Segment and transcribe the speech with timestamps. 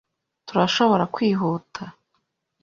[0.47, 1.83] Turashobora kwihuta?